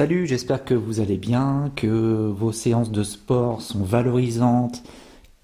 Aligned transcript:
Salut, 0.00 0.26
j'espère 0.26 0.64
que 0.64 0.72
vous 0.72 1.00
allez 1.00 1.18
bien, 1.18 1.70
que 1.76 2.30
vos 2.34 2.52
séances 2.52 2.90
de 2.90 3.02
sport 3.02 3.60
sont 3.60 3.84
valorisantes, 3.84 4.82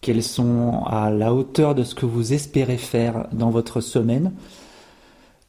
qu'elles 0.00 0.22
sont 0.22 0.82
à 0.86 1.10
la 1.10 1.34
hauteur 1.34 1.74
de 1.74 1.84
ce 1.84 1.94
que 1.94 2.06
vous 2.06 2.32
espérez 2.32 2.78
faire 2.78 3.28
dans 3.34 3.50
votre 3.50 3.82
semaine. 3.82 4.32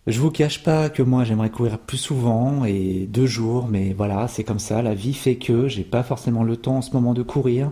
Je 0.07 0.19
vous 0.19 0.29
cache 0.29 0.61
pas 0.61 0.89
que 0.89 1.03
moi 1.03 1.23
j'aimerais 1.23 1.49
courir 1.49 1.79
plus 1.79 1.95
souvent 1.95 2.65
et 2.65 3.07
deux 3.09 3.27
jours, 3.27 3.69
mais 3.69 3.93
voilà, 3.93 4.27
c'est 4.27 4.43
comme 4.43 4.59
ça, 4.59 4.81
la 4.81 4.93
vie 4.93 5.13
fait 5.13 5.37
que 5.37 5.69
j'ai 5.69 5.85
pas 5.85 6.03
forcément 6.03 6.43
le 6.43 6.57
temps 6.57 6.79
en 6.79 6.81
ce 6.81 6.91
moment 6.91 7.13
de 7.13 7.23
courir. 7.23 7.71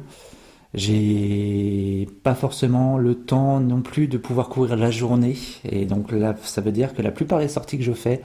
J'ai 0.73 2.07
pas 2.23 2.35
forcément 2.35 2.97
le 2.97 3.13
temps 3.13 3.59
non 3.59 3.81
plus 3.81 4.07
de 4.07 4.17
pouvoir 4.17 4.47
courir 4.47 4.77
la 4.77 4.89
journée. 4.89 5.35
Et 5.69 5.85
donc 5.85 6.13
là, 6.13 6.33
ça 6.43 6.61
veut 6.61 6.71
dire 6.71 6.93
que 6.93 7.01
la 7.01 7.11
plupart 7.11 7.39
des 7.39 7.49
sorties 7.49 7.77
que 7.77 7.83
je 7.83 7.91
fais 7.91 8.21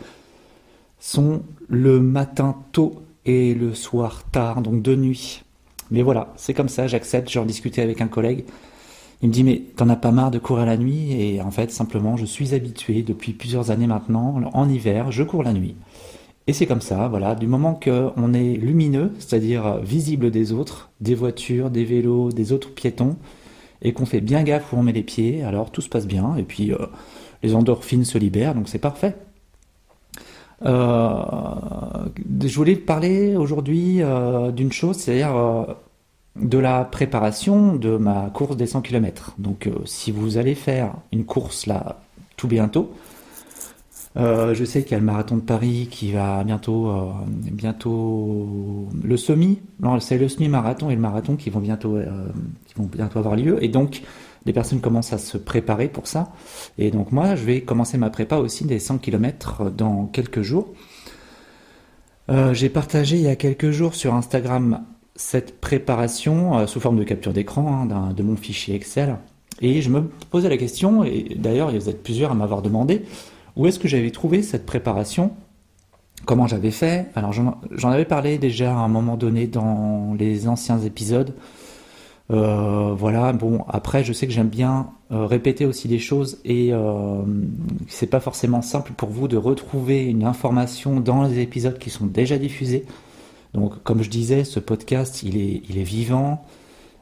sont 1.00 1.42
le 1.68 2.00
matin 2.00 2.56
tôt 2.72 3.02
et 3.26 3.54
le 3.54 3.74
soir 3.74 4.22
tard, 4.30 4.62
donc 4.62 4.82
de 4.82 4.94
nuit. 4.94 5.42
Mais 5.90 6.02
voilà, 6.02 6.32
c'est 6.36 6.54
comme 6.54 6.68
ça, 6.68 6.86
j'accepte. 6.86 7.28
J'en 7.28 7.44
discutais 7.44 7.82
avec 7.82 8.00
un 8.00 8.08
collègue. 8.08 8.44
Il 9.22 9.28
me 9.28 9.34
dit 9.34 9.42
mais 9.42 9.62
t'en 9.76 9.88
as 9.88 9.96
pas 9.96 10.12
marre 10.12 10.30
de 10.30 10.38
courir 10.38 10.66
la 10.66 10.76
nuit? 10.76 11.12
Et 11.12 11.42
en 11.42 11.50
fait, 11.50 11.70
simplement, 11.72 12.16
je 12.16 12.24
suis 12.24 12.54
habitué 12.54 13.02
depuis 13.02 13.32
plusieurs 13.32 13.70
années 13.70 13.88
maintenant. 13.88 14.40
En 14.52 14.68
hiver, 14.68 15.10
je 15.10 15.24
cours 15.24 15.42
la 15.42 15.52
nuit. 15.52 15.74
Et 16.46 16.52
c'est 16.52 16.66
comme 16.66 16.80
ça, 16.80 17.06
voilà, 17.08 17.34
du 17.34 17.46
moment 17.46 17.74
qu'on 17.74 18.34
est 18.34 18.54
lumineux, 18.54 19.12
c'est-à-dire 19.18 19.78
visible 19.78 20.30
des 20.30 20.52
autres, 20.52 20.90
des 21.00 21.14
voitures, 21.14 21.70
des 21.70 21.84
vélos, 21.84 22.32
des 22.32 22.52
autres 22.52 22.72
piétons, 22.74 23.16
et 23.82 23.92
qu'on 23.92 24.06
fait 24.06 24.20
bien 24.20 24.42
gaffe 24.42 24.72
où 24.72 24.76
on 24.76 24.82
met 24.82 24.92
les 24.92 25.02
pieds, 25.02 25.44
alors 25.44 25.70
tout 25.70 25.80
se 25.80 25.88
passe 25.88 26.06
bien, 26.06 26.34
et 26.36 26.42
puis 26.42 26.72
euh, 26.72 26.78
les 27.42 27.54
endorphines 27.54 28.04
se 28.04 28.18
libèrent, 28.18 28.54
donc 28.54 28.68
c'est 28.68 28.78
parfait. 28.80 29.16
Euh, 30.64 31.22
je 32.42 32.56
voulais 32.56 32.76
parler 32.76 33.36
aujourd'hui 33.36 34.02
euh, 34.02 34.50
d'une 34.50 34.72
chose, 34.72 34.96
c'est-à-dire 34.96 35.66
de 36.36 36.58
la 36.58 36.84
préparation 36.84 37.74
de 37.74 37.96
ma 37.96 38.30
course 38.32 38.56
des 38.56 38.66
100 38.66 38.82
km. 38.82 39.34
Donc 39.38 39.68
si 39.84 40.10
vous 40.10 40.38
allez 40.38 40.54
faire 40.54 40.94
une 41.12 41.24
course 41.24 41.66
là 41.66 42.00
tout 42.36 42.48
bientôt, 42.48 42.92
euh, 44.16 44.54
je 44.54 44.64
sais 44.64 44.82
qu'il 44.82 44.92
y 44.92 44.94
a 44.96 44.98
le 44.98 45.04
marathon 45.04 45.36
de 45.36 45.42
Paris 45.42 45.88
qui 45.90 46.12
va 46.12 46.42
bientôt, 46.42 46.90
euh, 46.90 47.12
bientôt 47.52 48.88
le 49.02 49.16
semi. 49.16 49.60
Non, 49.78 50.00
c'est 50.00 50.18
le 50.18 50.28
semi-marathon 50.28 50.90
et 50.90 50.96
le 50.96 51.00
marathon 51.00 51.36
qui 51.36 51.50
vont 51.50 51.60
bientôt, 51.60 51.96
euh, 51.96 52.26
qui 52.66 52.74
vont 52.74 52.86
bientôt 52.86 53.20
avoir 53.20 53.36
lieu. 53.36 53.62
Et 53.62 53.68
donc, 53.68 54.02
les 54.46 54.52
personnes 54.52 54.80
commencent 54.80 55.12
à 55.12 55.18
se 55.18 55.38
préparer 55.38 55.88
pour 55.88 56.06
ça. 56.06 56.32
Et 56.78 56.90
donc 56.90 57.12
moi, 57.12 57.36
je 57.36 57.44
vais 57.44 57.60
commencer 57.60 57.98
ma 57.98 58.10
prépa 58.10 58.36
aussi 58.36 58.64
des 58.64 58.78
100 58.78 58.98
km 58.98 59.70
dans 59.70 60.06
quelques 60.06 60.42
jours. 60.42 60.68
J'ai 62.52 62.68
partagé 62.68 63.16
il 63.16 63.22
y 63.22 63.28
a 63.28 63.36
quelques 63.36 63.70
jours 63.70 63.94
sur 63.94 64.14
Instagram 64.14 64.84
cette 65.16 65.60
préparation 65.60 66.66
sous 66.66 66.80
forme 66.80 66.96
de 66.96 67.04
capture 67.04 67.32
d'écran 67.32 67.88
hein, 67.90 68.12
de 68.12 68.22
mon 68.22 68.36
fichier 68.36 68.74
Excel. 68.74 69.16
Et 69.60 69.82
je 69.82 69.90
me 69.90 70.02
posais 70.30 70.48
la 70.48 70.56
question, 70.56 71.04
et 71.04 71.36
d'ailleurs, 71.36 71.70
vous 71.70 71.88
êtes 71.90 72.02
plusieurs 72.02 72.30
à 72.30 72.34
m'avoir 72.34 72.62
demandé, 72.62 73.04
où 73.56 73.66
est-ce 73.66 73.78
que 73.78 73.88
j'avais 73.88 74.10
trouvé 74.10 74.42
cette 74.42 74.64
préparation? 74.64 75.32
Comment 76.24 76.46
j'avais 76.46 76.70
fait? 76.70 77.08
Alors 77.14 77.32
j'en 77.32 77.90
avais 77.90 78.04
parlé 78.04 78.38
déjà 78.38 78.72
à 78.72 78.76
un 78.76 78.88
moment 78.88 79.16
donné 79.16 79.46
dans 79.46 80.14
les 80.18 80.48
anciens 80.48 80.78
épisodes. 80.78 81.34
Euh, 82.30 82.94
voilà, 82.96 83.32
bon, 83.32 83.64
après 83.68 84.04
je 84.04 84.12
sais 84.12 84.26
que 84.26 84.32
j'aime 84.32 84.48
bien 84.48 84.90
euh, 85.10 85.26
répéter 85.26 85.66
aussi 85.66 85.88
des 85.88 85.98
choses 85.98 86.38
et 86.44 86.72
euh, 86.72 87.22
c'est 87.88 88.06
pas 88.06 88.20
forcément 88.20 88.62
simple 88.62 88.92
pour 88.96 89.08
vous 89.08 89.26
de 89.26 89.36
retrouver 89.36 90.04
une 90.04 90.22
information 90.22 91.00
dans 91.00 91.24
les 91.24 91.40
épisodes 91.40 91.78
qui 91.78 91.90
sont 91.90 92.06
déjà 92.06 92.38
diffusés. 92.38 92.84
Donc 93.52 93.82
comme 93.82 94.02
je 94.02 94.10
disais, 94.10 94.44
ce 94.44 94.60
podcast 94.60 95.24
il 95.24 95.38
est, 95.38 95.62
il 95.68 95.78
est 95.78 95.82
vivant, 95.82 96.44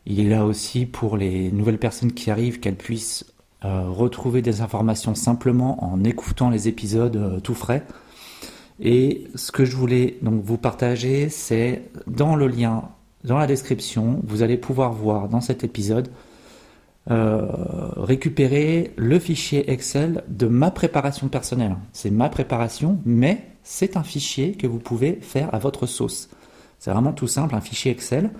il 0.06 0.20
est 0.20 0.30
là 0.30 0.47
aussi 0.47 0.86
pour 0.86 1.19
les 1.19 1.53
nouvelles 1.53 1.78
personnes 1.78 2.12
qui 2.12 2.30
arrivent, 2.30 2.60
qu'elles 2.60 2.76
puissent 2.76 3.26
retrouver 3.60 4.41
des 4.41 4.60
informations 4.60 5.16
simplement 5.16 5.84
en 5.84 6.04
écoutant 6.04 6.48
les 6.48 6.69
épisodes 6.69 7.41
tout 7.42 7.54
frais. 7.54 7.84
Et 8.80 9.26
ce 9.34 9.50
que 9.50 9.64
je 9.64 9.76
voulais 9.76 10.16
donc 10.22 10.42
vous 10.44 10.58
partager, 10.58 11.28
c'est 11.28 11.91
dans 12.06 12.36
le 12.36 12.47
lien, 12.47 12.84
dans 13.24 13.38
la 13.38 13.46
description, 13.46 14.20
vous 14.24 14.42
allez 14.42 14.56
pouvoir 14.56 14.92
voir 14.92 15.28
dans 15.28 15.40
cet 15.40 15.64
épisode 15.64 16.08
euh, 17.10 17.46
récupérer 17.96 18.92
le 18.96 19.18
fichier 19.18 19.70
Excel 19.70 20.24
de 20.28 20.46
ma 20.46 20.70
préparation 20.70 21.28
personnelle. 21.28 21.76
C'est 21.92 22.10
ma 22.10 22.28
préparation, 22.28 23.00
mais 23.06 23.46
c'est 23.62 23.96
un 23.96 24.02
fichier 24.02 24.52
que 24.52 24.66
vous 24.66 24.78
pouvez 24.78 25.18
faire 25.22 25.52
à 25.54 25.58
votre 25.58 25.86
sauce. 25.86 26.28
C'est 26.78 26.90
vraiment 26.90 27.12
tout 27.12 27.26
simple, 27.26 27.54
un 27.54 27.60
fichier 27.60 27.92
Excel 27.92 28.30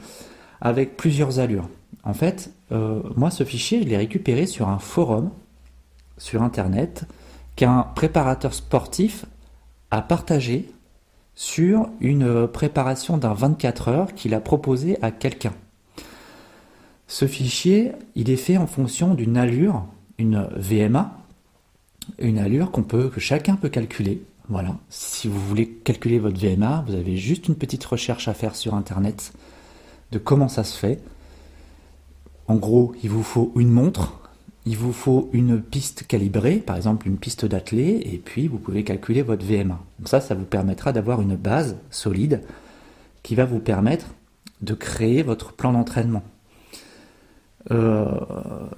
avec 0.61 0.97
plusieurs 0.97 1.39
allures. 1.39 1.69
En 2.05 2.13
fait, 2.15 2.53
euh, 2.73 3.01
moi, 3.17 3.31
ce 3.31 3.45
fichier, 3.45 3.83
je 3.83 3.89
l'ai 3.89 3.97
récupéré 3.97 4.47
sur 4.47 4.69
un 4.69 4.79
forum 4.79 5.31
sur 6.19 6.43
Internet 6.43 7.05
qu'un 7.57 7.87
préparateur 7.95 8.53
sportif 8.53 9.25
a 9.91 10.03
partagé 10.03 10.71
sur 11.39 11.89
une 12.01 12.49
préparation 12.49 13.17
d'un 13.17 13.33
24 13.33 13.87
heures 13.87 14.15
qu'il 14.17 14.35
a 14.35 14.41
proposé 14.41 14.99
à 15.03 15.13
quelqu'un. 15.13 15.53
Ce 17.07 17.29
fichier, 17.29 17.93
il 18.17 18.29
est 18.29 18.37
fait 18.37 18.57
en 18.57 18.67
fonction 18.67 19.15
d'une 19.15 19.37
allure, 19.37 19.87
une 20.19 20.49
VMA, 20.57 21.17
une 22.19 22.41
allure 22.41 22.73
qu'on 22.73 22.83
peut, 22.83 23.09
que 23.09 23.21
chacun 23.21 23.55
peut 23.55 23.69
calculer. 23.69 24.21
Voilà. 24.49 24.75
Si 24.91 25.29
vous 25.29 25.39
voulez 25.39 25.69
calculer 25.69 26.19
votre 26.19 26.41
VMA, 26.41 26.83
vous 26.89 26.97
avez 26.97 27.17
juste 27.17 27.47
une 27.47 27.55
petite 27.55 27.85
recherche 27.85 28.27
à 28.27 28.35
faire 28.35 28.57
sur 28.57 28.75
Internet 28.75 29.33
de 30.11 30.19
comment 30.19 30.49
ça 30.49 30.65
se 30.65 30.77
fait. 30.77 30.99
En 32.49 32.57
gros, 32.57 32.97
il 33.05 33.11
vous 33.11 33.23
faut 33.23 33.53
une 33.55 33.71
montre, 33.71 34.28
il 34.69 34.77
vous 34.77 34.93
faut 34.93 35.31
une 35.33 35.63
piste 35.63 36.07
calibrée, 36.07 36.57
par 36.57 36.77
exemple 36.77 37.09
une 37.09 37.17
piste 37.17 37.47
d'athlée, 37.47 38.03
et 38.05 38.19
puis 38.19 38.49
vous 38.49 38.59
pouvez 38.59 38.85
calculer 38.85 39.23
votre 39.23 39.43
VMA. 39.43 39.81
ça, 40.05 40.21
ça 40.21 40.35
vous 40.35 40.45
permettra 40.45 40.93
d'avoir 40.93 41.23
une 41.23 41.37
base 41.37 41.77
solide 41.91 42.43
qui 43.23 43.35
va 43.35 43.47
vous 43.47 43.61
permettre 43.61 44.09
de 44.61 44.75
créer 44.75 45.23
votre 45.23 45.55
plan 45.55 45.73
d'entraînement. 45.73 46.23
Euh, 47.71 48.05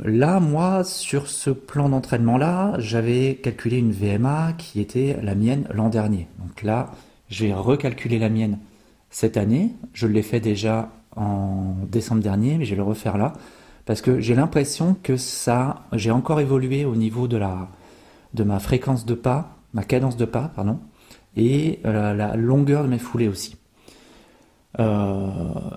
là, 0.05 0.39
moi, 0.39 0.85
sur 0.85 1.27
ce 1.27 1.51
plan 1.51 1.89
d'entraînement-là, 1.89 2.75
j'avais 2.79 3.35
calculé 3.35 3.79
une 3.79 3.91
VMA 3.91 4.53
qui 4.59 4.81
était 4.81 5.19
la 5.25 5.35
mienne 5.35 5.67
l'an 5.75 5.89
dernier. 5.89 6.29
Donc 6.39 6.63
là, 6.63 6.93
je 7.31 7.47
vais 7.47 7.53
recalculer 7.53 8.21
la 8.21 8.29
mienne 8.29 8.59
cette 9.11 9.37
année. 9.37 9.73
Je 9.93 10.07
l'ai 10.07 10.23
fait 10.23 10.41
déjà 10.41 10.93
en 11.17 11.75
décembre 11.91 12.23
dernier, 12.23 12.59
mais 12.59 12.65
je 12.65 12.71
vais 12.71 12.77
le 12.77 12.85
refaire 12.85 13.19
là 13.19 13.33
parce 13.87 14.03
que 14.03 14.21
j'ai 14.21 14.35
l'impression 14.35 14.97
que 15.03 15.17
ça, 15.17 15.85
j'ai 15.93 16.11
encore 16.11 16.41
évolué 16.41 16.85
au 16.85 16.97
niveau 16.97 17.29
de 17.29 17.37
la, 17.37 17.69
de 18.35 18.45
ma 18.45 18.59
fréquence 18.59 19.07
de 19.07 19.15
pas, 19.15 19.57
ma 19.73 19.85
cadence 19.85 20.17
de 20.17 20.25
pas, 20.25 20.53
pardon, 20.55 20.79
et 21.37 21.81
euh, 21.85 22.15
la 22.15 22.37
longueur 22.37 22.83
de 22.85 22.89
mes 22.89 22.99
foulées 22.99 23.29
aussi. 23.29 23.57
Euh, 24.79 25.23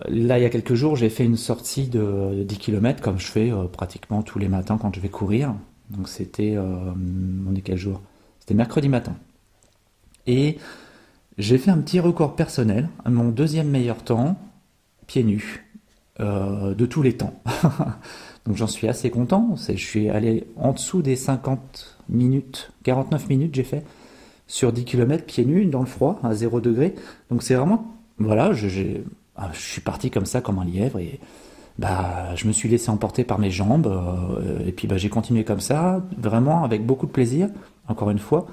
là, 0.08 0.38
il 0.38 0.42
y 0.42 0.46
a 0.46 0.50
quelques 0.50 0.76
jours, 0.76 0.96
j'ai 0.96 1.10
fait 1.10 1.26
une 1.26 1.38
sortie 1.38 1.88
de 1.88 2.44
10 2.44 2.58
km 2.58 3.02
comme 3.02 3.20
je 3.20 3.28
fais 3.28 3.52
euh, 3.52 3.66
pratiquement 3.66 4.22
tous 4.22 4.40
les 4.40 4.50
matins 4.50 4.78
quand 4.78 4.94
je 4.96 5.00
vais 5.00 5.10
courir. 5.10 5.56
Donc 5.90 6.08
c'était, 6.08 6.58
on 6.58 7.56
est 7.56 7.62
quel 7.62 7.78
jour? 7.78 8.02
C'était 8.40 8.54
mercredi 8.54 8.90
matin. 8.90 9.16
Et 10.26 10.58
j'ai 11.38 11.58
fait 11.58 11.72
un 11.72 11.80
petit 11.80 12.00
record 12.00 12.36
personnel, 12.36 12.90
mon 13.06 13.30
deuxième 13.30 13.70
meilleur 13.70 14.04
temps, 14.04 14.38
pieds 15.08 15.24
nus. 15.24 15.63
Euh, 16.20 16.76
de 16.76 16.86
tous 16.86 17.02
les 17.02 17.14
temps. 17.14 17.34
Donc 18.46 18.56
j'en 18.56 18.68
suis 18.68 18.88
assez 18.88 19.10
content. 19.10 19.56
Je 19.56 19.74
suis 19.74 20.10
allé 20.10 20.46
en 20.58 20.74
dessous 20.74 21.02
des 21.02 21.16
50 21.16 21.98
minutes, 22.08 22.72
49 22.84 23.30
minutes 23.30 23.56
j'ai 23.56 23.64
fait 23.64 23.84
sur 24.46 24.72
10 24.72 24.86
km 24.86 25.26
pieds 25.26 25.44
nus 25.44 25.66
dans 25.66 25.80
le 25.80 25.88
froid 25.88 26.20
à 26.22 26.36
0 26.36 26.62
degré. 26.62 26.94
Donc 27.32 27.42
c'est 27.42 27.56
vraiment, 27.56 27.96
voilà, 28.20 28.54
je, 28.54 28.68
ah, 29.36 29.50
je, 29.54 29.60
suis 29.60 29.82
parti 29.82 30.12
comme 30.12 30.28
ça 30.28 30.42
comme 30.42 30.60
un 30.60 30.66
lièvre 30.66 31.00
et 31.00 31.20
bah 31.80 32.36
je 32.36 32.46
me 32.46 32.52
suis 32.52 32.70
laissé 32.70 32.92
emporter 32.92 33.24
par 33.24 33.40
mes 33.40 33.50
jambes 33.50 33.88
euh, 33.88 34.68
et 34.68 34.72
puis 34.72 34.88
bah, 34.88 34.98
j'ai 34.98 35.10
continué 35.10 35.44
comme 35.44 35.62
ça, 35.62 36.06
vraiment 36.16 36.64
avec 36.64 36.86
beaucoup 36.86 37.08
de 37.08 37.12
plaisir, 37.12 37.50
encore 37.88 38.12
une 38.12 38.20
fois, 38.20 38.46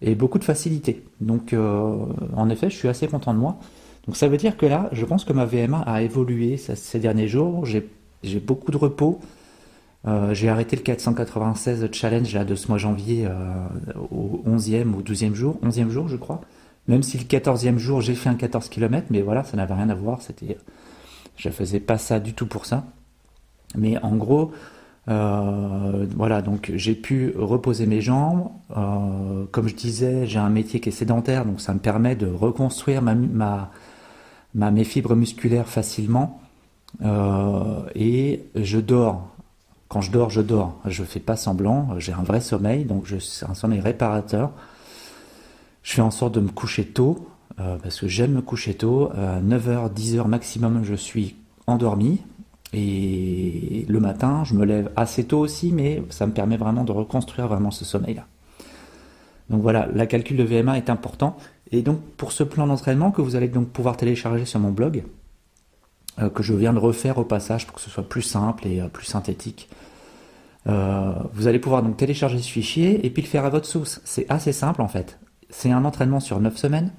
et 0.00 0.14
beaucoup 0.14 0.38
de 0.38 0.44
facilité. 0.44 1.04
Donc 1.20 1.52
euh, 1.52 1.94
en 2.34 2.48
effet, 2.48 2.70
je 2.70 2.76
suis 2.76 2.88
assez 2.88 3.06
content 3.06 3.34
de 3.34 3.38
moi. 3.38 3.58
Donc 4.06 4.16
ça 4.16 4.28
veut 4.28 4.36
dire 4.36 4.56
que 4.56 4.66
là, 4.66 4.88
je 4.92 5.04
pense 5.04 5.24
que 5.24 5.32
ma 5.32 5.44
VMA 5.44 5.80
a 5.80 6.02
évolué 6.02 6.56
ces 6.56 6.98
derniers 6.98 7.28
jours. 7.28 7.64
J'ai 7.64 8.40
beaucoup 8.40 8.72
de 8.72 8.76
repos. 8.76 9.20
Euh, 10.06 10.34
j'ai 10.34 10.48
arrêté 10.48 10.74
le 10.74 10.82
496 10.82 11.88
challenge 11.92 12.34
là, 12.34 12.44
de 12.44 12.56
ce 12.56 12.68
mois 12.68 12.78
janvier 12.78 13.24
euh, 13.26 13.32
au 14.10 14.42
11e 14.48 14.92
ou 14.94 15.02
12e 15.02 15.34
jour, 15.34 15.58
11e 15.62 15.90
jour 15.90 16.08
je 16.08 16.16
crois. 16.16 16.40
Même 16.88 17.04
si 17.04 17.18
le 17.18 17.24
14e 17.24 17.78
jour 17.78 18.00
j'ai 18.00 18.14
fait 18.14 18.28
un 18.28 18.34
14 18.34 18.68
km, 18.68 19.06
mais 19.10 19.22
voilà, 19.22 19.44
ça 19.44 19.56
n'avait 19.56 19.74
rien 19.74 19.88
à 19.90 19.94
voir. 19.94 20.20
C'était, 20.20 20.58
je 21.36 21.48
faisais 21.50 21.78
pas 21.78 21.98
ça 21.98 22.18
du 22.18 22.34
tout 22.34 22.46
pour 22.46 22.66
ça. 22.66 22.84
Mais 23.76 23.96
en 24.02 24.16
gros, 24.16 24.50
euh, 25.08 26.06
voilà, 26.16 26.42
donc 26.42 26.72
j'ai 26.74 26.96
pu 26.96 27.32
reposer 27.36 27.86
mes 27.86 28.00
jambes. 28.00 28.48
comme 29.52 29.68
je 29.68 29.74
disais, 29.76 30.26
j'ai 30.26 30.40
un 30.40 30.50
métier 30.50 30.80
qui 30.80 30.88
est 30.88 30.92
sédentaire, 30.92 31.44
donc 31.44 31.60
ça 31.60 31.72
me 31.74 31.78
permet 31.78 32.16
de 32.16 32.26
reconstruire 32.26 33.02
ma, 33.02 33.14
ma 33.14 33.70
mes 34.54 34.84
fibres 34.84 35.14
musculaires 35.14 35.68
facilement 35.68 36.40
et 37.94 38.44
je 38.54 38.78
dors. 38.78 39.28
Quand 39.88 40.00
je 40.00 40.10
dors, 40.10 40.30
je 40.30 40.40
dors. 40.40 40.78
Je 40.86 41.04
fais 41.04 41.20
pas 41.20 41.36
semblant. 41.36 41.98
J'ai 41.98 42.12
un 42.12 42.22
vrai 42.22 42.40
sommeil, 42.40 42.84
donc 42.84 43.06
c'est 43.20 43.46
un 43.46 43.54
sommeil 43.54 43.80
réparateur. 43.80 44.52
Je 45.82 45.94
fais 45.94 46.02
en 46.02 46.10
sorte 46.10 46.34
de 46.34 46.40
me 46.40 46.48
coucher 46.48 46.86
tôt 46.86 47.28
parce 47.56 48.00
que 48.00 48.08
j'aime 48.08 48.32
me 48.32 48.42
coucher 48.42 48.74
tôt. 48.74 49.10
À 49.12 49.40
9h, 49.40 49.92
10h 49.92 50.26
maximum, 50.26 50.82
je 50.84 50.94
suis 50.94 51.36
endormi. 51.66 52.20
Et 52.74 53.84
le 53.86 54.00
matin, 54.00 54.44
je 54.44 54.54
me 54.54 54.64
lève 54.64 54.90
assez 54.96 55.24
tôt 55.24 55.40
aussi, 55.40 55.72
mais 55.72 56.02
ça 56.08 56.26
me 56.26 56.32
permet 56.32 56.56
vraiment 56.56 56.84
de 56.84 56.92
reconstruire 56.92 57.46
vraiment 57.46 57.70
ce 57.70 57.84
sommeil-là. 57.84 58.26
Donc 59.50 59.60
voilà, 59.60 59.88
la 59.92 60.06
calcul 60.06 60.38
de 60.38 60.42
VMA 60.42 60.78
est 60.78 60.88
important. 60.88 61.36
Et 61.72 61.82
donc 61.82 62.00
pour 62.16 62.32
ce 62.32 62.44
plan 62.44 62.66
d'entraînement 62.66 63.10
que 63.10 63.22
vous 63.22 63.34
allez 63.34 63.48
donc 63.48 63.68
pouvoir 63.68 63.96
télécharger 63.96 64.44
sur 64.44 64.60
mon 64.60 64.70
blog, 64.70 65.04
euh, 66.20 66.28
que 66.28 66.42
je 66.42 66.52
viens 66.52 66.72
de 66.72 66.78
refaire 66.78 67.18
au 67.18 67.24
passage 67.24 67.66
pour 67.66 67.76
que 67.76 67.80
ce 67.80 67.90
soit 67.90 68.08
plus 68.08 68.22
simple 68.22 68.66
et 68.66 68.80
euh, 68.80 68.88
plus 68.88 69.06
synthétique, 69.06 69.68
euh, 70.68 71.14
vous 71.32 71.48
allez 71.48 71.58
pouvoir 71.58 71.82
donc 71.82 71.96
télécharger 71.96 72.38
ce 72.38 72.48
fichier 72.48 73.04
et 73.04 73.10
puis 73.10 73.22
le 73.22 73.28
faire 73.28 73.44
à 73.44 73.50
votre 73.50 73.66
sauce. 73.66 74.00
C'est 74.04 74.30
assez 74.30 74.52
simple 74.52 74.82
en 74.82 74.88
fait. 74.88 75.18
C'est 75.50 75.70
un 75.70 75.84
entraînement 75.84 76.20
sur 76.20 76.38
9 76.40 76.56
semaines 76.56 76.92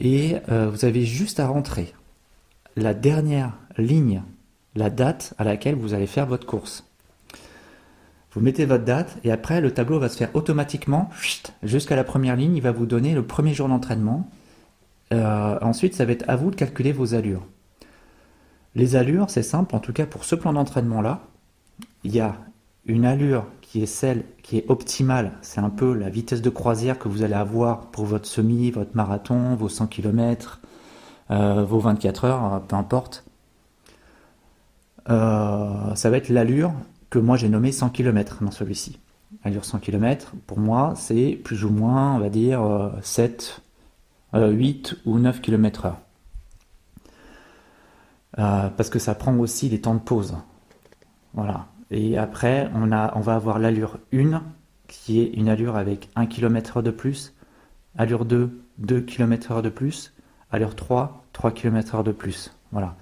et 0.00 0.36
vous 0.48 0.84
avez 0.84 1.04
juste 1.04 1.38
à 1.38 1.46
rentrer 1.46 1.92
la 2.76 2.92
dernière 2.92 3.52
ligne 3.76 4.22
la 4.74 4.90
date 4.90 5.34
à 5.38 5.44
laquelle 5.44 5.74
vous 5.74 5.94
allez 5.94 6.06
faire 6.06 6.26
votre 6.26 6.46
course. 6.46 6.84
Vous 8.32 8.40
mettez 8.40 8.64
votre 8.64 8.84
date 8.84 9.18
et 9.24 9.30
après 9.30 9.60
le 9.60 9.72
tableau 9.72 9.98
va 9.98 10.08
se 10.08 10.16
faire 10.16 10.30
automatiquement 10.34 11.10
jusqu'à 11.62 11.96
la 11.96 12.04
première 12.04 12.36
ligne. 12.36 12.56
Il 12.56 12.62
va 12.62 12.72
vous 12.72 12.86
donner 12.86 13.14
le 13.14 13.22
premier 13.22 13.52
jour 13.52 13.68
d'entraînement. 13.68 14.28
Euh, 15.12 15.58
ensuite, 15.60 15.94
ça 15.94 16.06
va 16.06 16.12
être 16.12 16.24
à 16.28 16.36
vous 16.36 16.50
de 16.50 16.56
calculer 16.56 16.92
vos 16.92 17.14
allures. 17.14 17.46
Les 18.74 18.96
allures, 18.96 19.28
c'est 19.28 19.42
simple, 19.42 19.76
en 19.76 19.80
tout 19.80 19.92
cas 19.92 20.06
pour 20.06 20.24
ce 20.24 20.34
plan 20.34 20.54
d'entraînement-là, 20.54 21.20
il 22.04 22.14
y 22.14 22.20
a 22.20 22.36
une 22.86 23.04
allure 23.04 23.44
qui 23.60 23.82
est 23.82 23.86
celle 23.86 24.24
qui 24.42 24.56
est 24.58 24.64
optimale, 24.68 25.32
c'est 25.42 25.60
un 25.60 25.70
peu 25.70 25.92
la 25.92 26.08
vitesse 26.08 26.40
de 26.40 26.50
croisière 26.50 26.98
que 26.98 27.08
vous 27.08 27.22
allez 27.22 27.34
avoir 27.34 27.90
pour 27.90 28.06
votre 28.06 28.26
semi, 28.26 28.70
votre 28.70 28.96
marathon, 28.96 29.54
vos 29.56 29.68
100 29.68 29.88
km, 29.88 30.60
euh, 31.30 31.64
vos 31.64 31.78
24 31.80 32.24
heures, 32.24 32.62
peu 32.66 32.76
importe. 32.76 33.24
Euh, 35.10 35.94
ça 35.94 36.10
va 36.10 36.16
être 36.16 36.30
l'allure 36.30 36.72
que 37.12 37.18
moi 37.18 37.36
j'ai 37.36 37.50
nommé 37.50 37.72
100 37.72 37.90
km 37.90 38.42
dans 38.42 38.50
celui-ci. 38.50 38.98
Allure 39.44 39.66
100 39.66 39.80
km, 39.80 40.32
pour 40.46 40.58
moi, 40.58 40.94
c'est 40.96 41.38
plus 41.44 41.62
ou 41.64 41.68
moins, 41.68 42.14
on 42.14 42.18
va 42.18 42.30
dire, 42.30 42.62
7, 43.02 43.60
euh, 44.34 44.50
8 44.50 44.94
euh, 44.94 45.10
ou 45.10 45.18
9 45.18 45.42
km 45.42 45.84
heure. 45.84 45.98
parce 48.36 48.88
que 48.88 48.98
ça 48.98 49.14
prend 49.14 49.36
aussi 49.36 49.68
les 49.68 49.82
temps 49.82 49.94
de 49.94 50.00
pause. 50.00 50.38
Voilà. 51.34 51.66
Et 51.90 52.16
après, 52.16 52.70
on, 52.74 52.90
a, 52.92 53.12
on 53.14 53.20
va 53.20 53.34
avoir 53.34 53.58
l'allure 53.58 53.98
1, 54.14 54.42
qui 54.88 55.20
est 55.20 55.34
une 55.34 55.50
allure 55.50 55.76
avec 55.76 56.08
1 56.16 56.24
km 56.24 56.78
heure 56.78 56.82
de 56.82 56.90
plus. 56.90 57.34
Allure 57.98 58.24
2, 58.24 58.58
2 58.78 59.00
km 59.02 59.52
heure 59.52 59.62
de 59.62 59.68
plus. 59.68 60.14
Allure 60.50 60.74
3, 60.74 61.26
3 61.34 61.50
km 61.50 61.94
heure 61.94 62.04
de 62.04 62.12
plus. 62.12 62.56
Voilà. 62.70 62.96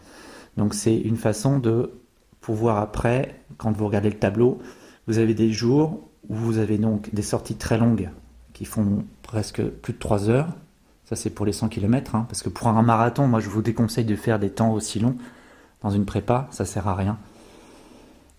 Donc 0.57 0.75
c'est 0.75 0.97
une 0.97 1.17
façon 1.17 1.61
de 1.61 1.93
pouvoir 2.41 2.79
après, 2.79 3.43
quand 3.59 3.73
vous 3.73 3.87
regardez 3.87 4.11
le 4.11 4.19
tableau, 4.19 4.59
vous 5.07 5.19
avez 5.19 5.35
des 5.35 5.53
jours 5.53 6.01
où 6.29 6.35
vous 6.35 6.59
avez 6.59 6.79
donc 6.79 7.13
des 7.15 7.23
sorties 7.23 7.57
très 7.57 7.79
longues 7.79 8.11
qui 8.53 8.65
font 8.65 9.05
presque 9.23 9.63
plus 9.63 9.93
de 9.93 9.99
3 9.99 10.29
heures. 10.29 10.49
Ça 11.05 11.17
c'est 11.17 11.31
pour 11.31 11.47
les 11.47 11.53
100 11.53 11.69
km, 11.69 12.15
hein, 12.15 12.27
parce 12.29 12.43
que 12.43 12.49
pour 12.49 12.69
un 12.69 12.83
marathon, 12.83 13.27
moi 13.27 13.41
je 13.41 13.49
vous 13.49 13.63
déconseille 13.63 14.05
de 14.05 14.17
faire 14.17 14.39
des 14.39 14.51
temps 14.51 14.73
aussi 14.73 15.01
longs 15.01 15.17
dans 15.83 15.91
une 15.91 16.05
prépa, 16.05 16.47
ça 16.51 16.65
sert 16.65 16.87
à 16.89 16.95
rien. 16.95 17.19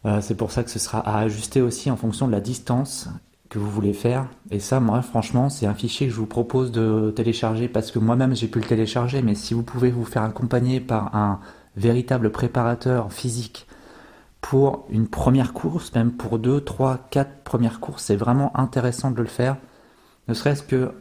Euh, 0.05 0.21
c'est 0.21 0.35
pour 0.35 0.51
ça 0.51 0.63
que 0.63 0.69
ce 0.69 0.79
sera 0.79 0.99
à 0.99 1.19
ajuster 1.19 1.61
aussi 1.61 1.91
en 1.91 1.97
fonction 1.97 2.27
de 2.27 2.31
la 2.31 2.39
distance 2.39 3.09
que 3.49 3.59
vous 3.59 3.69
voulez 3.69 3.93
faire. 3.93 4.27
Et 4.49 4.59
ça, 4.59 4.79
moi, 4.79 5.01
franchement, 5.01 5.49
c'est 5.49 5.65
un 5.65 5.73
fichier 5.73 6.07
que 6.07 6.13
je 6.13 6.17
vous 6.17 6.25
propose 6.25 6.71
de 6.71 7.11
télécharger 7.15 7.67
parce 7.67 7.91
que 7.91 7.99
moi-même, 7.99 8.35
j'ai 8.35 8.47
pu 8.47 8.59
le 8.59 8.65
télécharger. 8.65 9.21
Mais 9.21 9.35
si 9.35 9.53
vous 9.53 9.63
pouvez 9.63 9.91
vous 9.91 10.05
faire 10.05 10.23
accompagner 10.23 10.79
par 10.79 11.15
un 11.15 11.39
véritable 11.75 12.31
préparateur 12.31 13.11
physique 13.11 13.67
pour 14.41 14.85
une 14.89 15.07
première 15.07 15.53
course, 15.53 15.93
même 15.93 16.11
pour 16.11 16.39
deux, 16.39 16.61
trois, 16.61 16.99
quatre 17.09 17.43
premières 17.43 17.79
courses, 17.79 18.05
c'est 18.05 18.15
vraiment 18.15 18.57
intéressant 18.57 19.11
de 19.11 19.21
le 19.21 19.27
faire. 19.27 19.57
Ne 20.27 20.33
serait-ce 20.33 20.63
que 20.63 20.91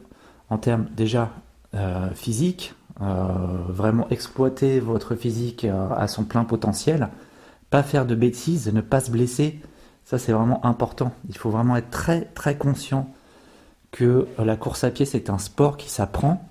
en 0.49 0.57
termes 0.57 0.85
déjà 0.95 1.31
euh, 1.73 2.09
physique, 2.11 2.75
euh, 3.01 3.25
vraiment 3.67 4.07
exploiter 4.09 4.79
votre 4.79 5.15
physique 5.15 5.65
euh, 5.65 5.89
à 5.95 6.07
son 6.07 6.23
plein 6.23 6.43
potentiel, 6.43 7.09
pas 7.69 7.83
faire 7.83 8.05
de 8.05 8.15
bêtises, 8.15 8.71
ne 8.71 8.81
pas 8.81 8.99
se 8.99 9.09
blesser, 9.09 9.59
ça 10.03 10.19
c'est 10.19 10.33
vraiment 10.33 10.63
important. 10.65 11.13
Il 11.29 11.37
faut 11.37 11.49
vraiment 11.49 11.77
être 11.77 11.89
très 11.89 12.25
très 12.25 12.57
conscient 12.57 13.09
que 13.91 14.27
la 14.37 14.55
course 14.55 14.83
à 14.83 14.91
pied 14.91 15.05
c'est 15.05 15.29
un 15.29 15.37
sport 15.37 15.77
qui 15.77 15.89
s'apprend 15.89 16.47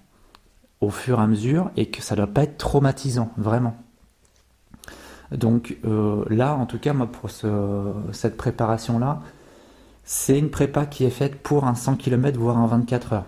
au 0.80 0.90
fur 0.90 1.20
et 1.20 1.22
à 1.22 1.26
mesure 1.26 1.70
et 1.76 1.90
que 1.90 2.02
ça 2.02 2.14
ne 2.14 2.22
doit 2.22 2.32
pas 2.32 2.42
être 2.44 2.56
traumatisant, 2.56 3.30
vraiment. 3.36 3.76
Donc 5.32 5.76
euh, 5.84 6.24
là, 6.28 6.54
en 6.54 6.66
tout 6.66 6.78
cas, 6.78 6.92
moi, 6.92 7.06
pour 7.06 7.30
cette 7.30 8.36
préparation-là, 8.36 9.22
c'est 10.04 10.38
une 10.38 10.50
prépa 10.50 10.86
qui 10.86 11.04
est 11.04 11.10
faite 11.10 11.40
pour 11.42 11.66
un 11.66 11.74
100 11.74 11.96
km, 11.96 12.38
voire 12.38 12.58
un 12.58 12.66
24 12.66 13.12
heures. 13.12 13.26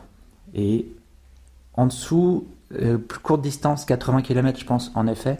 Et 0.55 0.89
en 1.75 1.87
dessous, 1.87 2.47
euh, 2.75 2.99
plus 2.99 3.21
courte 3.21 3.43
distance, 3.43 3.85
80 3.85 4.23
km, 4.23 4.59
je 4.59 4.65
pense, 4.65 4.91
en 4.95 5.07
effet. 5.07 5.39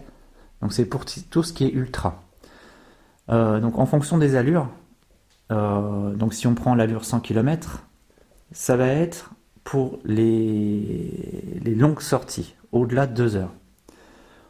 Donc 0.61 0.73
c'est 0.73 0.85
pour 0.85 1.05
tout 1.05 1.43
ce 1.43 1.53
qui 1.53 1.65
est 1.65 1.73
ultra. 1.73 2.23
Euh, 3.31 3.61
donc 3.61 3.79
en 3.79 3.87
fonction 3.87 4.19
des 4.19 4.37
allures, 4.37 4.69
donc 5.51 6.33
si 6.33 6.47
on 6.47 6.55
prend 6.55 6.75
l'allure 6.75 7.05
100 7.05 7.21
km, 7.21 7.83
ça 8.53 8.75
va 8.75 8.87
être 8.87 9.33
pour 9.65 9.99
les, 10.07 11.61
les 11.63 11.75
longues 11.75 12.01
sorties, 12.01 12.55
au-delà 12.71 13.07
de 13.07 13.13
2 13.13 13.37
heures. 13.37 13.53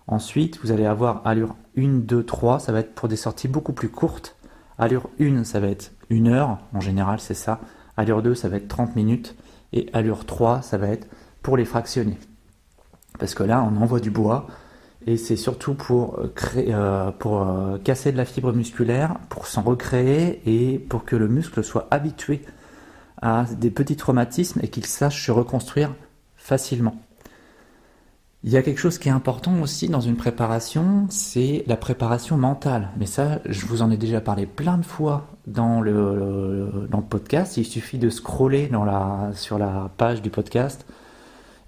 Ensuite, 0.07 0.59
vous 0.63 0.73
allez 0.73 0.87
avoir 0.87 1.23
allure 1.25 1.57
1, 1.77 1.89
2, 1.99 2.25
3, 2.25 2.59
ça 2.59 2.73
va 2.73 2.81
être 2.81 2.95
pour 2.95 3.09
des 3.09 3.17
sorties 3.17 3.49
beaucoup 3.49 3.73
plus 3.73 3.89
courtes. 3.89 4.37
Allure 4.79 5.09
1, 5.21 5.45
ça 5.45 5.61
va 5.61 5.69
être 5.69 5.93
1 6.11 6.27
heure, 6.27 6.59
en 6.75 6.81
général 6.81 7.21
c'est 7.21 7.35
ça. 7.35 7.61
Allure 7.97 8.23
2, 8.23 8.35
ça 8.35 8.49
va 8.49 8.57
être 8.57 8.69
30 8.69 8.97
minutes. 8.97 9.37
Et 9.73 9.89
allure 9.93 10.27
3, 10.27 10.63
ça 10.63 10.77
va 10.79 10.89
être 10.89 11.09
pour 11.43 11.57
les 11.57 11.65
fractionner. 11.65 12.19
Parce 13.19 13.35
que 13.35 13.43
là, 13.43 13.63
on 13.63 13.81
envoie 13.81 14.01
du 14.01 14.11
bois 14.11 14.47
et 15.07 15.17
c'est 15.17 15.37
surtout 15.37 15.75
pour, 15.75 16.19
euh, 16.19 16.33
euh, 16.57 17.11
euh, 17.27 17.79
casser 17.79 18.13
de 18.13 18.17
la 18.17 18.25
fibre 18.25 18.53
musculaire, 18.53 19.17
pour 19.29 19.47
s'en 19.47 19.63
recréer 19.63 20.41
et 20.47 20.79
pour 20.79 21.05
que 21.05 21.17
le 21.17 21.29
muscle 21.29 21.63
soit 21.65 21.89
habitué 21.91 22.43
à 23.21 23.45
des 23.45 23.71
petits 23.71 23.97
traumatismes 23.97 24.61
et 24.63 24.69
qu'il 24.69 24.87
sache 24.87 25.27
se 25.27 25.33
reconstruire 25.33 25.95
facilement. 26.37 26.97
Il 28.45 28.51
y 28.51 28.57
a 28.57 28.63
quelque 28.63 28.79
chose 28.79 28.99
qui 28.99 29.09
est 29.09 29.13
important 29.13 29.61
aussi 29.63 29.89
dans 29.89 30.01
une 30.01 30.17
préparation, 30.17 31.07
c'est 31.11 31.63
la 31.69 31.77
préparation 31.77 32.37
mentale. 32.37 32.89
Mais 32.99 33.07
ça, 33.07 33.39
je 33.47 33.67
vous 33.67 33.83
en 33.83 33.91
ai 33.91 33.97
déjà 33.97 34.21
parlé 34.21 34.47
plein 34.47 34.79
de 34.79 34.85
fois 34.85 35.29
dans 35.47 35.81
le, 35.81 36.89
dans 36.91 36.99
le 36.99 37.05
podcast. 37.05 37.57
Il 37.57 37.65
suffit 37.65 37.99
de 37.99 38.11
scroller 38.11 38.69
sur 39.35 39.59
la 39.59 39.91
page 39.97 40.23
du 40.23 40.31
podcast 40.31 40.85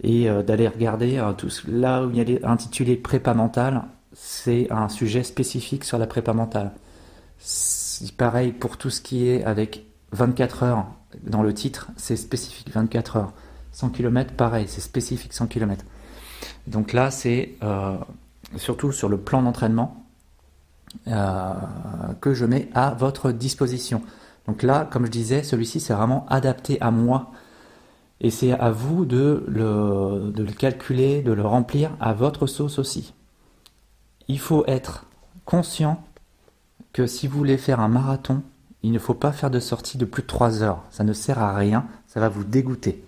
et 0.02 0.28
euh, 0.28 0.42
d'aller 0.42 0.68
regarder 0.68 1.18
euh, 1.18 1.32
tout, 1.32 1.48
là 1.68 2.04
où 2.04 2.10
il 2.10 2.16
y 2.16 2.38
a 2.44 2.50
intitulé 2.50 2.96
prépa 2.96 3.34
mentale. 3.34 3.82
C'est 4.12 4.70
un 4.70 4.88
sujet 4.88 5.22
spécifique 5.22 5.84
sur 5.84 5.98
la 5.98 6.06
prépa 6.06 6.32
mentale. 6.32 6.72
Pareil 8.16 8.52
pour 8.52 8.76
tout 8.76 8.90
ce 8.90 9.00
qui 9.00 9.28
est 9.28 9.44
avec 9.44 9.84
24 10.12 10.62
heures 10.62 10.86
dans 11.22 11.42
le 11.42 11.52
titre, 11.54 11.88
c'est 11.96 12.16
spécifique 12.16 12.70
24 12.72 13.16
heures. 13.16 13.32
100 13.72 13.90
km, 13.90 14.34
pareil, 14.34 14.66
c'est 14.68 14.80
spécifique 14.80 15.32
100 15.32 15.46
km. 15.48 15.84
Donc 16.66 16.92
là, 16.92 17.10
c'est 17.10 17.54
euh, 17.62 17.96
surtout 18.56 18.92
sur 18.92 19.08
le 19.08 19.18
plan 19.18 19.42
d'entraînement 19.42 20.04
euh, 21.08 21.52
que 22.20 22.34
je 22.34 22.44
mets 22.44 22.68
à 22.74 22.94
votre 22.94 23.32
disposition. 23.32 24.02
Donc 24.46 24.62
là, 24.62 24.88
comme 24.90 25.06
je 25.06 25.10
disais, 25.10 25.42
celui-ci, 25.42 25.80
c'est 25.80 25.94
vraiment 25.94 26.26
adapté 26.28 26.80
à 26.80 26.90
moi. 26.90 27.32
Et 28.20 28.30
c'est 28.30 28.52
à 28.52 28.70
vous 28.70 29.04
de 29.04 29.44
le, 29.48 30.32
de 30.34 30.44
le 30.44 30.52
calculer, 30.52 31.22
de 31.22 31.32
le 31.32 31.42
remplir 31.42 31.90
à 32.00 32.12
votre 32.12 32.46
sauce 32.46 32.78
aussi. 32.78 33.12
Il 34.28 34.38
faut 34.38 34.64
être 34.66 35.06
conscient 35.44 36.02
que 36.92 37.06
si 37.06 37.26
vous 37.26 37.36
voulez 37.36 37.58
faire 37.58 37.80
un 37.80 37.88
marathon, 37.88 38.42
il 38.82 38.92
ne 38.92 38.98
faut 38.98 39.14
pas 39.14 39.32
faire 39.32 39.50
de 39.50 39.60
sortie 39.60 39.98
de 39.98 40.04
plus 40.04 40.22
de 40.22 40.28
3 40.28 40.62
heures. 40.62 40.82
Ça 40.90 41.04
ne 41.04 41.12
sert 41.12 41.38
à 41.38 41.54
rien, 41.54 41.86
ça 42.06 42.20
va 42.20 42.28
vous 42.28 42.44
dégoûter. 42.44 43.04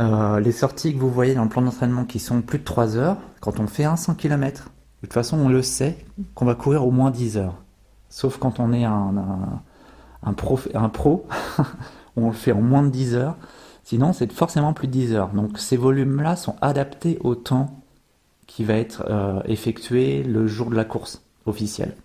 Euh, 0.00 0.38
les 0.38 0.52
sorties 0.52 0.94
que 0.94 0.98
vous 0.98 1.10
voyez 1.10 1.34
dans 1.34 1.42
le 1.42 1.48
plan 1.48 1.62
d'entraînement 1.62 2.04
qui 2.04 2.18
sont 2.18 2.40
plus 2.40 2.58
de 2.58 2.64
3 2.64 2.96
heures, 2.96 3.16
quand 3.40 3.58
on 3.58 3.66
fait 3.66 3.84
un 3.84 3.96
100 3.96 4.14
km, 4.14 4.64
de 4.64 5.06
toute 5.06 5.12
façon 5.12 5.38
on 5.38 5.48
le 5.48 5.62
sait 5.62 5.98
qu'on 6.34 6.44
va 6.44 6.54
courir 6.54 6.86
au 6.86 6.90
moins 6.90 7.10
10 7.10 7.36
heures. 7.36 7.56
Sauf 8.08 8.38
quand 8.38 8.60
on 8.60 8.72
est 8.72 8.84
un, 8.84 9.12
pro 10.36 11.26
on 12.16 12.28
le 12.28 12.32
fait 12.32 12.52
en 12.52 12.60
moins 12.60 12.82
de 12.82 12.90
10 12.90 13.14
heures. 13.16 13.36
Sinon 13.82 14.12
c'est 14.12 14.32
forcément 14.32 14.72
plus 14.72 14.86
de 14.86 14.92
10 14.92 15.14
heures. 15.14 15.28
Donc 15.30 15.58
ces 15.58 15.76
volumes-là 15.76 16.36
sont 16.36 16.56
adaptés 16.60 17.18
au 17.22 17.34
temps 17.34 17.80
qui 18.46 18.64
va 18.64 18.74
être 18.74 19.04
euh, 19.10 19.40
effectué 19.46 20.22
le 20.22 20.46
jour 20.46 20.70
de 20.70 20.76
la 20.76 20.84
course 20.84 21.22
officielle. 21.44 21.96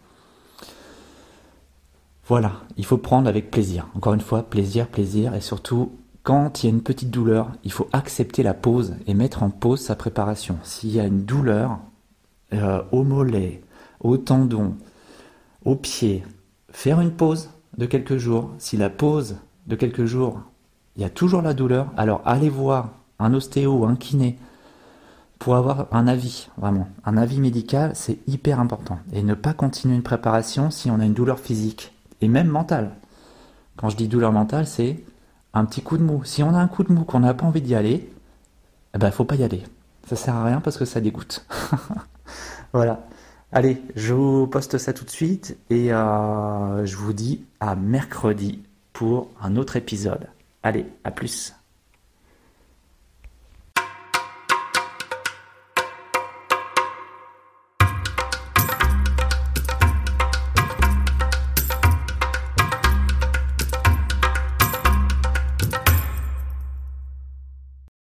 Voilà, 2.26 2.54
il 2.78 2.86
faut 2.86 2.98
prendre 2.98 3.28
avec 3.28 3.52
plaisir. 3.52 3.88
Encore 3.96 4.14
une 4.14 4.22
fois, 4.22 4.44
plaisir, 4.44 4.88
plaisir, 4.88 5.36
et 5.36 5.42
surtout, 5.42 5.92
quand 6.24 6.64
il 6.64 6.68
y 6.68 6.70
a 6.70 6.74
une 6.74 6.82
petite 6.82 7.12
douleur, 7.12 7.52
il 7.64 7.72
faut 7.72 7.90
accepter 7.92 8.44
la 8.44 8.54
pause 8.54 8.96
et 9.08 9.14
mettre 9.14 9.44
en 9.44 9.50
pause 9.50 9.82
sa 9.82 9.96
préparation. 9.96 10.58
S'il 10.64 10.92
y 10.92 11.00
a 11.00 11.06
une 11.06 11.26
douleur 11.26 11.80
euh, 12.54 12.82
au 12.92 13.04
mollet, 13.04 13.62
au 14.00 14.18
tendon, 14.18 14.76
au 15.66 15.76
pied, 15.76 16.24
faire 16.72 17.02
une 17.02 17.12
pause 17.12 17.50
de 17.78 17.86
quelques 17.86 18.18
jours. 18.18 18.52
Si 18.58 18.78
la 18.78 18.90
pause 18.90 19.38
de 19.68 19.76
quelques 19.76 20.06
jours, 20.06 20.40
il 20.96 21.02
y 21.02 21.06
a 21.06 21.10
toujours 21.10 21.42
la 21.42 21.54
douleur, 21.54 21.92
alors 21.98 22.22
allez 22.26 22.50
voir 22.50 22.92
un 23.20 23.34
ostéo 23.34 23.80
ou 23.80 23.86
un 23.86 23.96
kiné 23.96 24.38
pour 25.40 25.56
avoir 25.56 25.88
un 25.92 26.08
avis, 26.08 26.50
vraiment. 26.58 26.88
Un 27.04 27.18
avis 27.18 27.42
médical, 27.42 27.92
c'est 27.96 28.20
hyper 28.28 28.62
important. 28.62 29.00
Et 29.12 29.24
ne 29.24 29.34
pas 29.34 29.54
continuer 29.54 29.96
une 29.96 30.04
préparation 30.04 30.72
si 30.72 30.90
on 30.90 31.02
a 31.02 31.06
une 31.06 31.14
douleur 31.14 31.40
physique 31.40 31.94
et 32.22 32.30
même 32.30 32.48
mentale. 32.48 32.92
Quand 33.76 33.90
je 33.90 33.98
dis 33.98 34.08
douleur 34.08 34.32
mentale, 34.32 34.68
c'est 34.68 35.04
un 35.54 35.66
petit 35.66 35.82
coup 35.82 35.98
de 35.98 36.04
mou. 36.04 36.24
Si 36.24 36.44
on 36.44 36.50
a 36.50 36.58
un 36.58 36.68
coup 36.68 36.84
de 36.84 36.92
mou 36.92 37.04
qu'on 37.04 37.20
n'a 37.20 37.34
pas 37.34 37.46
envie 37.46 37.62
d'y 37.62 37.76
aller, 37.76 38.10
eh 38.94 38.98
ben 38.98 39.12
faut 39.12 39.26
pas 39.26 39.36
y 39.36 39.44
aller. 39.44 39.64
Ça 40.08 40.16
sert 40.16 40.36
à 40.36 40.44
rien 40.44 40.62
parce 40.62 40.78
que 40.78 40.86
ça 40.86 41.02
dégoûte. 41.02 41.46
voilà. 42.74 43.06
Allez, 43.52 43.82
je 43.96 44.14
vous 44.14 44.48
poste 44.48 44.78
ça 44.78 44.94
tout 44.94 45.06
de 45.06 45.10
suite 45.12 45.58
et 45.70 45.94
euh, 45.94 46.86
je 46.86 46.96
vous 46.96 47.14
dis 47.14 47.46
à 47.60 47.76
mercredi 47.76 48.64
pour 48.94 49.30
un 49.42 49.56
autre 49.56 49.76
épisode. 49.76 50.28
Allez, 50.64 50.86
à 51.04 51.12
plus. 51.12 51.54